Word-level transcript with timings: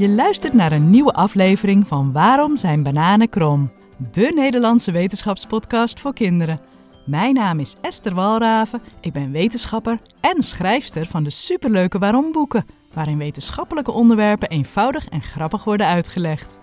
Je 0.00 0.08
luistert 0.08 0.52
naar 0.52 0.72
een 0.72 0.90
nieuwe 0.90 1.12
aflevering 1.12 1.86
van 1.86 2.12
Waarom 2.12 2.56
zijn 2.56 2.82
bananen 2.82 3.28
krom? 3.28 3.70
De 4.12 4.32
Nederlandse 4.34 4.92
wetenschapspodcast 4.92 6.00
voor 6.00 6.14
kinderen. 6.14 6.60
Mijn 7.06 7.34
naam 7.34 7.58
is 7.58 7.76
Esther 7.80 8.14
Walraven, 8.14 8.82
ik 9.00 9.12
ben 9.12 9.32
wetenschapper 9.32 9.98
en 10.20 10.42
schrijfster 10.42 11.06
van 11.06 11.22
de 11.22 11.30
superleuke 11.30 11.98
Waarom 11.98 12.32
boeken, 12.32 12.64
waarin 12.92 13.18
wetenschappelijke 13.18 13.90
onderwerpen 13.90 14.48
eenvoudig 14.48 15.08
en 15.08 15.22
grappig 15.22 15.64
worden 15.64 15.86
uitgelegd. 15.86 16.58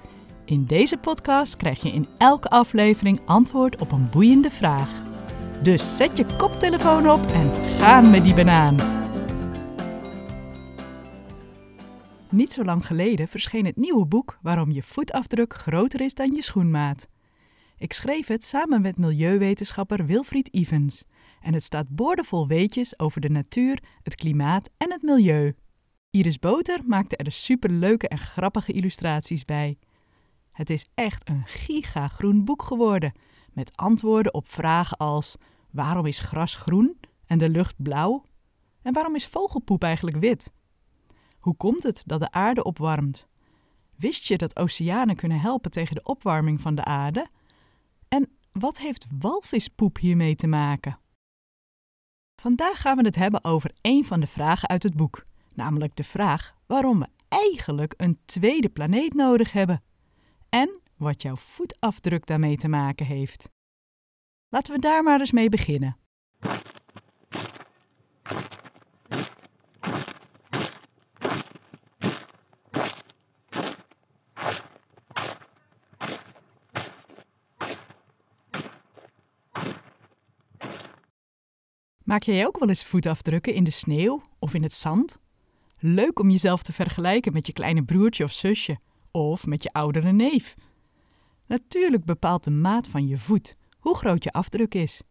In 0.45 0.65
deze 0.65 0.97
podcast 0.97 1.57
krijg 1.57 1.81
je 1.81 1.91
in 1.91 2.07
elke 2.17 2.49
aflevering 2.49 3.19
antwoord 3.25 3.81
op 3.81 3.91
een 3.91 4.09
boeiende 4.11 4.49
vraag. 4.49 4.89
Dus 5.61 5.97
zet 5.97 6.17
je 6.17 6.25
koptelefoon 6.37 7.09
op 7.09 7.25
en 7.31 7.51
gaan 7.79 8.09
met 8.09 8.23
die 8.23 8.35
banaan. 8.35 8.96
Niet 12.29 12.53
zo 12.53 12.63
lang 12.63 12.85
geleden 12.85 13.27
verscheen 13.27 13.65
het 13.65 13.75
nieuwe 13.75 14.05
boek 14.05 14.37
Waarom 14.41 14.71
je 14.71 14.83
voetafdruk 14.83 15.53
groter 15.53 16.01
is 16.01 16.13
dan 16.13 16.31
je 16.35 16.41
schoenmaat. 16.41 17.07
Ik 17.77 17.93
schreef 17.93 18.27
het 18.27 18.43
samen 18.43 18.81
met 18.81 18.97
milieuwetenschapper 18.97 20.05
Wilfried 20.05 20.47
Ivens 20.47 21.03
en 21.41 21.53
het 21.53 21.63
staat 21.63 21.89
boordevol 21.89 22.47
weetjes 22.47 22.99
over 22.99 23.21
de 23.21 23.29
natuur, 23.29 23.83
het 24.03 24.15
klimaat 24.15 24.69
en 24.77 24.91
het 24.91 25.01
milieu. 25.01 25.55
Iris 26.09 26.39
Boter 26.39 26.79
maakte 26.85 27.15
er 27.15 27.31
superleuke 27.31 28.07
en 28.07 28.17
grappige 28.17 28.71
illustraties 28.71 29.45
bij. 29.45 29.77
Het 30.51 30.69
is 30.69 30.89
echt 30.93 31.29
een 31.29 31.43
gigagroen 31.45 32.45
boek 32.45 32.63
geworden, 32.63 33.13
met 33.53 33.75
antwoorden 33.75 34.33
op 34.33 34.49
vragen 34.49 34.97
als 34.97 35.35
waarom 35.71 36.05
is 36.05 36.19
gras 36.19 36.55
groen 36.55 36.99
en 37.25 37.37
de 37.37 37.49
lucht 37.49 37.83
blauw? 37.83 38.23
En 38.81 38.93
waarom 38.93 39.15
is 39.15 39.27
vogelpoep 39.27 39.83
eigenlijk 39.83 40.17
wit? 40.17 40.55
Hoe 41.47 41.55
komt 41.55 41.83
het 41.83 42.03
dat 42.05 42.19
de 42.19 42.31
aarde 42.31 42.63
opwarmt? 42.63 43.27
Wist 43.95 44.25
je 44.25 44.37
dat 44.37 44.55
oceanen 44.55 45.15
kunnen 45.15 45.39
helpen 45.39 45.71
tegen 45.71 45.95
de 45.95 46.03
opwarming 46.03 46.61
van 46.61 46.75
de 46.75 46.83
aarde? 46.83 47.27
En 48.07 48.29
wat 48.51 48.77
heeft 48.77 49.05
walvispoep 49.19 49.97
hiermee 49.97 50.35
te 50.35 50.47
maken? 50.47 50.99
Vandaag 52.41 52.81
gaan 52.81 52.97
we 52.97 53.03
het 53.03 53.15
hebben 53.15 53.43
over 53.43 53.71
een 53.81 54.05
van 54.05 54.19
de 54.19 54.27
vragen 54.27 54.69
uit 54.69 54.83
het 54.83 54.95
boek, 54.95 55.25
namelijk 55.53 55.95
de 55.95 56.03
vraag 56.03 56.55
waarom 56.65 56.99
we 56.99 57.07
eigenlijk 57.27 57.93
een 57.97 58.19
tweede 58.25 58.69
planeet 58.69 59.13
nodig 59.13 59.51
hebben 59.51 59.83
en 60.49 60.81
wat 60.95 61.21
jouw 61.21 61.35
voetafdruk 61.35 62.25
daarmee 62.25 62.57
te 62.57 62.67
maken 62.67 63.05
heeft. 63.05 63.49
Laten 64.49 64.73
we 64.73 64.79
daar 64.79 65.03
maar 65.03 65.19
eens 65.19 65.31
mee 65.31 65.49
beginnen. 65.49 65.97
Maak 82.07 82.23
jij 82.23 82.47
ook 82.47 82.59
wel 82.59 82.69
eens 82.69 82.83
voetafdrukken 82.83 83.53
in 83.53 83.63
de 83.63 83.69
sneeuw 83.69 84.21
of 84.39 84.53
in 84.53 84.63
het 84.63 84.73
zand? 84.73 85.19
Leuk 85.77 86.19
om 86.19 86.29
jezelf 86.29 86.63
te 86.63 86.73
vergelijken 86.73 87.33
met 87.33 87.47
je 87.47 87.53
kleine 87.53 87.83
broertje 87.83 88.23
of 88.23 88.31
zusje 88.31 88.77
of 89.11 89.45
met 89.45 89.63
je 89.63 89.73
oudere 89.73 90.11
neef. 90.11 90.55
Natuurlijk 91.45 92.05
bepaalt 92.05 92.43
de 92.43 92.51
maat 92.51 92.87
van 92.87 93.07
je 93.07 93.17
voet 93.17 93.55
hoe 93.79 93.95
groot 93.95 94.23
je 94.23 94.31
afdruk 94.31 94.75
is. 94.75 95.01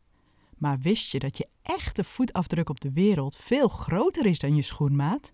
Maar 0.59 0.79
wist 0.79 1.13
je 1.13 1.19
dat 1.19 1.37
je 1.37 1.49
echte 1.63 2.05
voetafdruk 2.05 2.69
op 2.69 2.81
de 2.81 2.93
wereld 2.93 3.37
veel 3.37 3.69
groter 3.69 4.27
is 4.27 4.39
dan 4.39 4.55
je 4.55 4.63
schoenmaat? 4.63 5.33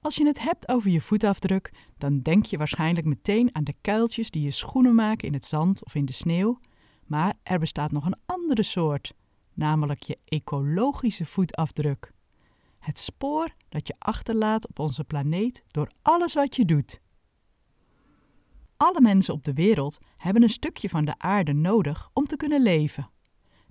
Als 0.00 0.16
je 0.16 0.26
het 0.26 0.40
hebt 0.40 0.68
over 0.68 0.90
je 0.90 1.00
voetafdruk, 1.00 1.72
dan 1.98 2.20
denk 2.20 2.44
je 2.44 2.58
waarschijnlijk 2.58 3.06
meteen 3.06 3.54
aan 3.54 3.64
de 3.64 3.74
kuiltjes 3.80 4.30
die 4.30 4.42
je 4.42 4.50
schoenen 4.50 4.94
maken 4.94 5.28
in 5.28 5.34
het 5.34 5.44
zand 5.44 5.84
of 5.84 5.94
in 5.94 6.04
de 6.04 6.12
sneeuw. 6.12 6.58
Maar 7.06 7.34
er 7.42 7.58
bestaat 7.58 7.92
nog 7.92 8.06
een 8.06 8.18
andere 8.26 8.62
soort 8.62 9.12
namelijk 9.54 10.02
je 10.02 10.18
ecologische 10.24 11.26
voetafdruk. 11.26 12.12
Het 12.78 12.98
spoor 12.98 13.54
dat 13.68 13.86
je 13.86 13.94
achterlaat 13.98 14.68
op 14.68 14.78
onze 14.78 15.04
planeet 15.04 15.64
door 15.70 15.90
alles 16.02 16.34
wat 16.34 16.56
je 16.56 16.64
doet. 16.64 17.00
Alle 18.76 19.00
mensen 19.00 19.34
op 19.34 19.44
de 19.44 19.52
wereld 19.52 19.98
hebben 20.16 20.42
een 20.42 20.50
stukje 20.50 20.88
van 20.88 21.04
de 21.04 21.14
aarde 21.18 21.52
nodig 21.52 22.10
om 22.12 22.24
te 22.24 22.36
kunnen 22.36 22.62
leven. 22.62 23.10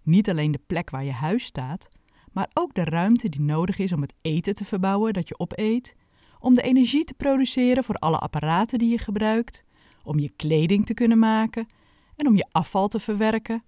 Niet 0.04 0.30
alleen 0.30 0.52
de 0.52 0.62
plek 0.68 0.90
waar 0.90 1.04
je 1.04 1.12
huis 1.12 1.44
staat, 1.44 1.90
maar 2.32 2.50
ook 2.54 2.74
de 2.74 2.84
ruimte 2.84 3.30
die 3.30 3.42
nodig 3.42 3.78
is 3.78 3.94
om 3.94 4.02
het 4.02 4.14
eten 4.22 4.56
te 4.56 4.66
verbouwen 4.66 5.14
dat 5.14 5.28
je 5.28 5.40
opeet, 5.40 5.96
om 6.40 6.54
de 6.54 6.62
energie 6.62 7.04
te 7.04 7.14
produceren 7.14 7.84
voor 7.84 7.96
alle 7.96 8.18
apparaten 8.18 8.80
die 8.80 8.90
je 8.90 8.98
gebruikt, 8.98 9.64
om 10.04 10.20
je 10.20 10.32
kleding 10.36 10.86
te 10.86 10.94
kunnen 10.94 11.20
maken 11.20 11.68
en 12.16 12.28
om 12.28 12.36
je 12.36 12.48
afval 12.52 12.88
te 12.88 13.00
verwerken 13.00 13.64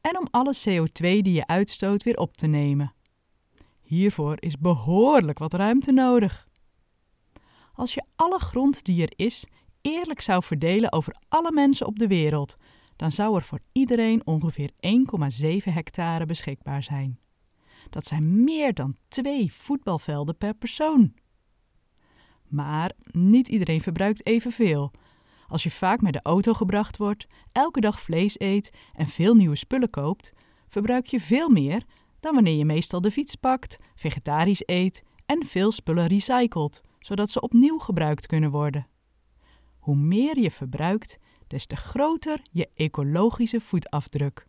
en 0.00 0.18
om 0.18 0.26
alle 0.30 0.54
CO2 0.56 1.00
die 1.00 1.32
je 1.32 1.46
uitstoot 1.46 2.02
weer 2.02 2.16
op 2.16 2.36
te 2.36 2.46
nemen. 2.46 2.94
Hiervoor 3.80 4.36
is 4.38 4.58
behoorlijk 4.58 5.38
wat 5.38 5.52
ruimte 5.52 5.92
nodig. 5.92 6.48
Als 7.74 7.94
je 7.94 8.04
alle 8.16 8.38
grond 8.38 8.84
die 8.84 9.02
er 9.02 9.12
is 9.16 9.46
eerlijk 9.80 10.20
zou 10.20 10.42
verdelen 10.42 10.92
over 10.92 11.16
alle 11.28 11.52
mensen 11.52 11.86
op 11.86 11.98
de 11.98 12.06
wereld, 12.06 12.56
dan 12.96 13.12
zou 13.12 13.36
er 13.36 13.42
voor 13.42 13.60
iedereen 13.72 14.26
ongeveer 14.26 14.70
1,7 14.70 15.72
hectare 15.72 16.26
beschikbaar 16.26 16.82
zijn. 16.82 17.18
Dat 17.90 18.04
zijn 18.06 18.44
meer 18.44 18.74
dan 18.74 18.96
twee 19.08 19.52
voetbalvelden 19.52 20.36
per 20.36 20.54
persoon. 20.54 21.14
Maar 22.48 22.92
niet 23.10 23.48
iedereen 23.48 23.80
verbruikt 23.80 24.26
evenveel, 24.26 24.90
als 25.50 25.62
je 25.62 25.70
vaak 25.70 26.00
met 26.00 26.12
de 26.12 26.20
auto 26.22 26.52
gebracht 26.52 26.96
wordt, 26.96 27.26
elke 27.52 27.80
dag 27.80 28.00
vlees 28.00 28.40
eet 28.40 28.72
en 28.94 29.06
veel 29.06 29.34
nieuwe 29.34 29.56
spullen 29.56 29.90
koopt, 29.90 30.32
verbruik 30.68 31.06
je 31.06 31.20
veel 31.20 31.48
meer 31.48 31.84
dan 32.20 32.34
wanneer 32.34 32.56
je 32.56 32.64
meestal 32.64 33.00
de 33.00 33.10
fiets 33.10 33.34
pakt, 33.34 33.78
vegetarisch 33.94 34.62
eet 34.66 35.02
en 35.26 35.46
veel 35.46 35.72
spullen 35.72 36.06
recycelt, 36.06 36.80
zodat 36.98 37.30
ze 37.30 37.40
opnieuw 37.40 37.78
gebruikt 37.78 38.26
kunnen 38.26 38.50
worden. 38.50 38.86
Hoe 39.78 39.96
meer 39.96 40.38
je 40.38 40.50
verbruikt, 40.50 41.18
des 41.46 41.66
te 41.66 41.76
groter 41.76 42.40
je 42.52 42.68
ecologische 42.74 43.60
voetafdruk. 43.60 44.46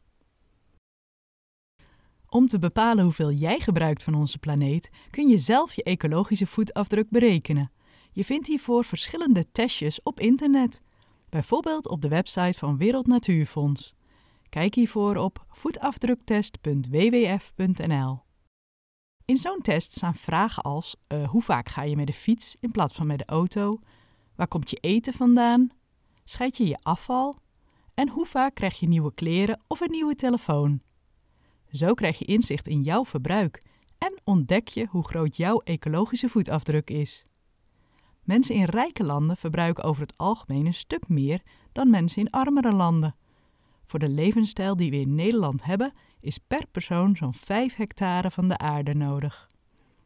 Om 2.27 2.47
te 2.47 2.59
bepalen 2.59 3.03
hoeveel 3.03 3.31
jij 3.31 3.59
gebruikt 3.59 4.03
van 4.03 4.13
onze 4.13 4.37
planeet, 4.37 4.89
kun 5.09 5.27
je 5.27 5.37
zelf 5.37 5.73
je 5.73 5.83
ecologische 5.83 6.47
voetafdruk 6.47 7.09
berekenen. 7.09 7.71
Je 8.11 8.25
vindt 8.25 8.47
hiervoor 8.47 8.83
verschillende 8.83 9.51
testjes 9.51 10.03
op 10.03 10.19
internet 10.19 10.81
bijvoorbeeld 11.31 11.87
op 11.87 12.01
de 12.01 12.07
website 12.07 12.57
van 12.57 12.77
Wereld 12.77 13.07
Natuurfonds. 13.07 13.93
Kijk 14.49 14.75
hiervoor 14.75 15.15
op 15.15 15.45
voetafdruktest.wwf.nl. 15.49 18.21
In 19.25 19.37
zo'n 19.37 19.61
test 19.61 19.91
staan 19.91 20.15
vragen 20.15 20.63
als 20.63 20.95
uh, 21.07 21.27
hoe 21.27 21.41
vaak 21.41 21.69
ga 21.69 21.83
je 21.83 21.95
met 21.95 22.07
de 22.07 22.13
fiets 22.13 22.55
in 22.59 22.71
plaats 22.71 22.95
van 22.95 23.07
met 23.07 23.17
de 23.17 23.25
auto? 23.25 23.79
Waar 24.35 24.47
komt 24.47 24.69
je 24.69 24.77
eten 24.77 25.13
vandaan? 25.13 25.69
Scheid 26.23 26.57
je 26.57 26.67
je 26.67 26.77
afval? 26.81 27.35
En 27.93 28.09
hoe 28.09 28.25
vaak 28.25 28.55
krijg 28.55 28.79
je 28.79 28.87
nieuwe 28.87 29.13
kleren 29.13 29.61
of 29.67 29.79
een 29.79 29.91
nieuwe 29.91 30.15
telefoon? 30.15 30.81
Zo 31.71 31.93
krijg 31.93 32.19
je 32.19 32.25
inzicht 32.25 32.67
in 32.67 32.81
jouw 32.81 33.05
verbruik 33.05 33.63
en 33.97 34.21
ontdek 34.23 34.67
je 34.67 34.87
hoe 34.89 35.03
groot 35.03 35.37
jouw 35.37 35.59
ecologische 35.59 36.29
voetafdruk 36.29 36.89
is. 36.89 37.23
Mensen 38.23 38.55
in 38.55 38.63
rijke 38.63 39.03
landen 39.03 39.37
verbruiken 39.37 39.83
over 39.83 40.01
het 40.01 40.17
algemeen 40.17 40.65
een 40.65 40.73
stuk 40.73 41.07
meer 41.07 41.41
dan 41.71 41.89
mensen 41.89 42.21
in 42.21 42.29
armere 42.29 42.71
landen. 42.71 43.15
Voor 43.85 43.99
de 43.99 44.09
levensstijl 44.09 44.75
die 44.75 44.91
we 44.91 44.99
in 44.99 45.15
Nederland 45.15 45.63
hebben, 45.63 45.93
is 46.19 46.37
per 46.37 46.67
persoon 46.71 47.15
zo'n 47.15 47.33
5 47.33 47.75
hectare 47.75 48.31
van 48.31 48.47
de 48.47 48.57
aarde 48.57 48.93
nodig. 48.93 49.49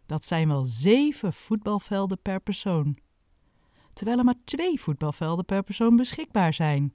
Dat 0.06 0.26
zijn 0.26 0.48
wel 0.48 0.66
7 0.66 1.34
voetbalvelden 1.34 2.22
per 2.22 2.40
persoon. 2.40 2.98
Terwijl 3.94 4.18
er 4.18 4.24
maar 4.24 4.44
2 4.44 4.82
voetbalvelden 4.82 5.46
per 5.46 5.64
persoon 5.64 5.96
beschikbaar 5.96 6.54
zijn. 6.54 6.94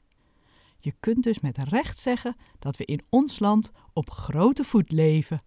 Je 0.78 0.92
kunt 1.00 1.22
dus 1.22 1.40
met 1.40 1.58
recht 1.58 1.98
zeggen 1.98 2.36
dat 2.58 2.76
we 2.76 2.84
in 2.84 3.00
ons 3.08 3.38
land 3.38 3.70
op 3.92 4.10
grote 4.10 4.64
voet 4.64 4.90
leven. 4.90 5.40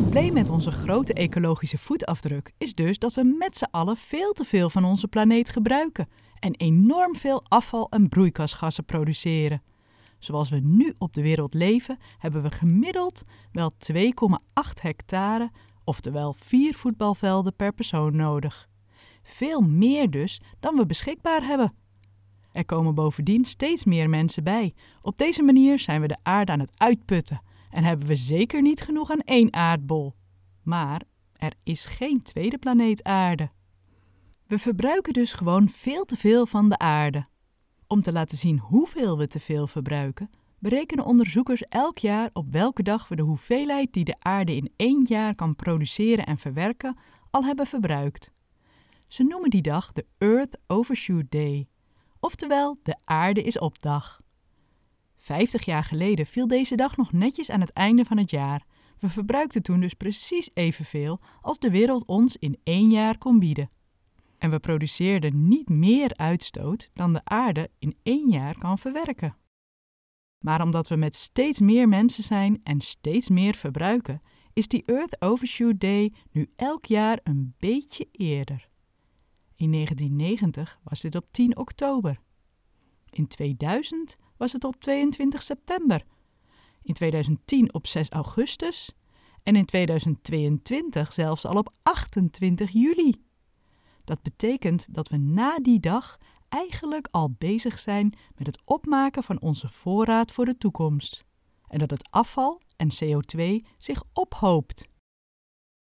Probleem 0.00 0.32
met 0.32 0.48
onze 0.48 0.70
grote 0.70 1.12
ecologische 1.12 1.78
voetafdruk 1.78 2.52
is 2.58 2.74
dus 2.74 2.98
dat 2.98 3.14
we 3.14 3.36
met 3.38 3.56
z'n 3.56 3.68
allen 3.70 3.96
veel 3.96 4.32
te 4.32 4.44
veel 4.44 4.70
van 4.70 4.84
onze 4.84 5.08
planeet 5.08 5.48
gebruiken 5.48 6.08
en 6.38 6.54
enorm 6.54 7.16
veel 7.16 7.42
afval 7.48 7.88
en 7.90 8.08
broeikasgassen 8.08 8.84
produceren. 8.84 9.62
Zoals 10.18 10.50
we 10.50 10.60
nu 10.62 10.92
op 10.98 11.12
de 11.12 11.22
wereld 11.22 11.54
leven, 11.54 11.98
hebben 12.18 12.42
we 12.42 12.50
gemiddeld 12.50 13.22
wel 13.52 13.72
2,8 13.92 14.02
hectare, 14.80 15.50
oftewel 15.84 16.34
4 16.38 16.74
voetbalvelden 16.74 17.56
per 17.56 17.72
persoon 17.72 18.16
nodig. 18.16 18.68
Veel 19.22 19.60
meer 19.60 20.10
dus 20.10 20.40
dan 20.60 20.76
we 20.76 20.86
beschikbaar 20.86 21.42
hebben. 21.42 21.74
Er 22.52 22.64
komen 22.64 22.94
bovendien 22.94 23.44
steeds 23.44 23.84
meer 23.84 24.08
mensen 24.08 24.44
bij. 24.44 24.74
Op 25.02 25.18
deze 25.18 25.42
manier 25.42 25.78
zijn 25.78 26.00
we 26.00 26.06
de 26.06 26.18
aarde 26.22 26.52
aan 26.52 26.60
het 26.60 26.72
uitputten 26.76 27.42
en 27.74 27.84
hebben 27.84 28.06
we 28.06 28.14
zeker 28.14 28.62
niet 28.62 28.80
genoeg 28.80 29.10
aan 29.10 29.20
één 29.20 29.52
aardbol. 29.52 30.14
Maar 30.62 31.02
er 31.32 31.54
is 31.62 31.86
geen 31.86 32.22
tweede 32.22 32.58
planeet 32.58 33.02
aarde. 33.02 33.50
We 34.46 34.58
verbruiken 34.58 35.12
dus 35.12 35.32
gewoon 35.32 35.68
veel 35.68 36.04
te 36.04 36.16
veel 36.16 36.46
van 36.46 36.68
de 36.68 36.78
aarde. 36.78 37.26
Om 37.86 38.02
te 38.02 38.12
laten 38.12 38.38
zien 38.38 38.58
hoeveel 38.58 39.18
we 39.18 39.26
te 39.26 39.40
veel 39.40 39.66
verbruiken, 39.66 40.30
berekenen 40.58 41.04
onderzoekers 41.04 41.62
elk 41.68 41.98
jaar 41.98 42.30
op 42.32 42.52
welke 42.52 42.82
dag 42.82 43.08
we 43.08 43.16
de 43.16 43.22
hoeveelheid 43.22 43.92
die 43.92 44.04
de 44.04 44.16
aarde 44.18 44.56
in 44.56 44.72
één 44.76 45.04
jaar 45.08 45.34
kan 45.34 45.56
produceren 45.56 46.26
en 46.26 46.36
verwerken 46.36 46.96
al 47.30 47.44
hebben 47.44 47.66
verbruikt. 47.66 48.32
Ze 49.06 49.22
noemen 49.22 49.50
die 49.50 49.62
dag 49.62 49.92
de 49.92 50.06
Earth 50.18 50.58
Overshoot 50.66 51.30
Day, 51.30 51.68
oftewel 52.20 52.78
de 52.82 52.96
aarde 53.04 53.42
is 53.42 53.58
op 53.58 53.82
dag. 53.82 54.22
Vijftig 55.24 55.64
jaar 55.64 55.84
geleden 55.84 56.26
viel 56.26 56.46
deze 56.46 56.76
dag 56.76 56.96
nog 56.96 57.12
netjes 57.12 57.50
aan 57.50 57.60
het 57.60 57.72
einde 57.72 58.04
van 58.04 58.16
het 58.18 58.30
jaar. 58.30 58.66
We 58.98 59.08
verbruikten 59.08 59.62
toen 59.62 59.80
dus 59.80 59.94
precies 59.94 60.50
evenveel 60.54 61.20
als 61.40 61.58
de 61.58 61.70
wereld 61.70 62.04
ons 62.06 62.36
in 62.36 62.60
één 62.62 62.90
jaar 62.90 63.18
kon 63.18 63.38
bieden. 63.38 63.70
En 64.38 64.50
we 64.50 64.58
produceerden 64.58 65.48
niet 65.48 65.68
meer 65.68 66.16
uitstoot 66.16 66.90
dan 66.92 67.12
de 67.12 67.20
aarde 67.24 67.70
in 67.78 67.96
één 68.02 68.30
jaar 68.30 68.58
kan 68.58 68.78
verwerken. 68.78 69.36
Maar 70.38 70.62
omdat 70.62 70.88
we 70.88 70.96
met 70.96 71.14
steeds 71.14 71.60
meer 71.60 71.88
mensen 71.88 72.24
zijn 72.24 72.60
en 72.62 72.80
steeds 72.80 73.28
meer 73.28 73.54
verbruiken, 73.54 74.22
is 74.52 74.68
die 74.68 74.82
Earth 74.86 75.22
Overshoot 75.22 75.80
Day 75.80 76.12
nu 76.30 76.50
elk 76.56 76.84
jaar 76.84 77.20
een 77.22 77.54
beetje 77.58 78.08
eerder. 78.12 78.68
In 79.56 79.72
1990 79.72 80.78
was 80.82 81.00
dit 81.00 81.14
op 81.14 81.26
10 81.30 81.56
oktober. 81.56 82.20
In 83.10 83.26
2000 83.26 84.16
was 84.44 84.52
het 84.52 84.64
op 84.64 84.80
22 84.80 85.42
september. 85.42 86.04
In 86.82 86.94
2010 86.94 87.74
op 87.74 87.86
6 87.86 88.10
augustus. 88.10 88.92
En 89.42 89.56
in 89.56 89.64
2022 89.64 91.12
zelfs 91.12 91.44
al 91.44 91.56
op 91.56 91.72
28 91.82 92.70
juli. 92.70 93.24
Dat 94.04 94.22
betekent 94.22 94.94
dat 94.94 95.08
we 95.08 95.16
na 95.16 95.58
die 95.58 95.80
dag 95.80 96.18
eigenlijk 96.48 97.08
al 97.10 97.30
bezig 97.38 97.78
zijn 97.78 98.14
met 98.36 98.46
het 98.46 98.62
opmaken 98.64 99.22
van 99.22 99.40
onze 99.40 99.68
voorraad 99.68 100.32
voor 100.32 100.44
de 100.44 100.58
toekomst. 100.58 101.24
En 101.68 101.78
dat 101.78 101.90
het 101.90 102.08
afval 102.10 102.60
en 102.76 102.88
CO2 103.04 103.66
zich 103.78 104.02
ophoopt. 104.12 104.88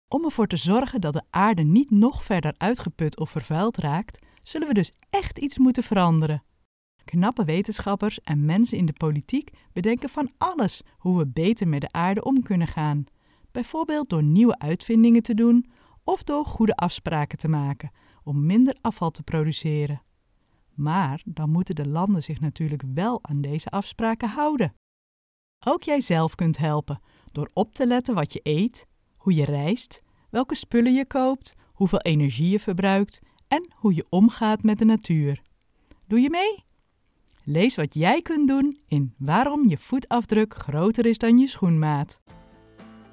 Om 0.08 0.24
ervoor 0.24 0.48
te 0.48 0.58
zorgen 0.58 1.02
dat 1.02 1.14
de 1.14 1.24
aarde 1.30 1.64
niet 1.64 1.92
nog 1.92 2.24
verder 2.24 2.54
uitgeput 2.58 3.20
of 3.20 3.30
vervuild 3.30 3.78
raakt, 3.78 4.26
zullen 4.44 4.68
we 4.68 4.74
dus 4.74 4.92
echt 5.10 5.38
iets 5.38 5.58
moeten 5.58 5.84
veranderen. 5.84 6.44
Knappe 7.08 7.44
wetenschappers 7.44 8.22
en 8.22 8.46
mensen 8.46 8.78
in 8.78 8.86
de 8.86 8.94
politiek 8.94 9.50
bedenken 9.74 10.10
van 10.10 10.32
alles 10.38 10.82
hoe 10.98 11.18
we 11.18 11.28
beter 11.28 11.68
met 11.68 11.82
de 11.82 11.92
aarde 11.92 12.24
om 12.24 12.44
kunnen 12.44 12.68
gaan. 12.68 13.06
Bijvoorbeeld 13.52 14.10
door 14.10 14.24
nieuwe 14.24 14.60
uitvindingen 14.60 15.22
te 15.22 15.34
doen 15.34 15.66
of 16.04 16.24
door 16.24 16.46
goede 16.46 16.76
afspraken 16.76 17.38
te 17.38 17.48
maken 17.48 17.92
om 18.24 18.46
minder 18.46 18.78
afval 18.82 19.12
te 19.12 19.24
produceren. 19.24 20.02
Maar 20.74 21.22
dan 21.26 21.50
moeten 21.50 21.76
de 21.76 21.88
landen 21.88 22.24
zich 22.24 22.40
natuurlijk 22.40 22.84
wel 22.94 23.20
aan 23.24 23.42
deze 23.42 23.70
afspraken 23.70 24.30
houden. 24.30 24.74
Ook 25.66 25.84
jij 25.84 26.02
zelf 26.02 26.36
kunt 26.36 26.58
helpen 26.58 27.00
door 27.32 27.50
op 27.54 27.74
te 27.74 27.88
letten 27.88 28.16
wat 28.16 28.34
je 28.34 28.40
eet, 28.44 28.88
hoe 29.18 29.34
je 29.34 29.46
reist, 29.46 30.04
welke 30.30 30.56
spullen 30.56 30.94
je 30.94 31.06
koopt, 31.06 31.56
hoeveel 31.74 32.02
energie 32.02 32.50
je 32.50 32.60
verbruikt 32.60 33.22
en 33.48 33.74
hoe 33.76 33.96
je 33.96 34.06
omgaat 34.10 34.64
met 34.64 34.78
de 34.78 34.86
natuur. 34.86 35.42
Doe 36.08 36.20
je 36.20 36.30
mee? 36.30 36.66
Lees 37.50 37.76
wat 37.76 37.94
jij 37.94 38.22
kunt 38.22 38.48
doen 38.48 38.78
in 38.88 39.14
Waarom 39.18 39.70
je 39.70 39.78
voetafdruk 39.78 40.54
groter 40.54 41.06
is 41.06 41.18
dan 41.18 41.38
je 41.38 41.48
schoenmaat. 41.48 42.22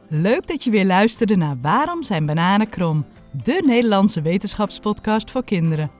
Leuk 0.08 0.46
dat 0.46 0.64
je 0.64 0.70
weer 0.70 0.86
luisterde 0.86 1.36
naar 1.36 1.60
Waarom 1.60 2.02
zijn 2.02 2.26
bananen 2.26 2.68
krom, 2.68 3.04
de 3.44 3.62
Nederlandse 3.66 4.22
wetenschapspodcast 4.22 5.30
voor 5.30 5.44
kinderen. 5.44 5.90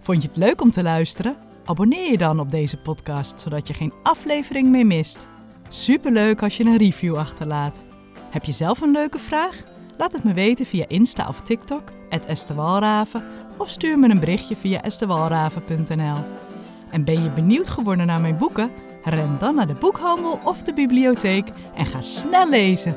Vond 0.00 0.22
je 0.22 0.28
het 0.28 0.36
leuk 0.36 0.60
om 0.60 0.70
te 0.70 0.82
luisteren? 0.82 1.36
Abonneer 1.64 2.10
je 2.10 2.18
dan 2.18 2.40
op 2.40 2.50
deze 2.50 2.76
podcast, 2.76 3.40
zodat 3.40 3.68
je 3.68 3.74
geen 3.74 3.92
aflevering 4.02 4.68
meer 4.68 4.86
mist. 4.86 5.26
Superleuk 5.68 6.42
als 6.42 6.56
je 6.56 6.64
een 6.64 6.76
review 6.76 7.16
achterlaat. 7.16 7.84
Heb 8.30 8.44
je 8.44 8.52
zelf 8.52 8.80
een 8.80 8.92
leuke 8.92 9.18
vraag? 9.18 9.62
Laat 9.98 10.12
het 10.12 10.24
me 10.24 10.32
weten 10.32 10.66
via 10.66 10.88
Insta 10.88 11.28
of 11.28 11.40
TikTok, 11.40 11.92
@estewalraven, 12.26 13.24
of 13.58 13.68
stuur 13.68 13.98
me 13.98 14.08
een 14.08 14.20
berichtje 14.20 14.56
via 14.56 14.82
estewalraven.nl. 14.82 16.52
En 16.94 17.04
ben 17.04 17.22
je 17.22 17.30
benieuwd 17.30 17.68
geworden 17.68 18.06
naar 18.06 18.20
mijn 18.20 18.36
boeken? 18.36 18.70
Ren 19.04 19.36
dan 19.38 19.54
naar 19.54 19.66
de 19.66 19.74
boekhandel 19.74 20.40
of 20.44 20.62
de 20.62 20.72
bibliotheek 20.72 21.48
en 21.74 21.86
ga 21.86 22.00
snel 22.00 22.48
lezen. 22.48 22.96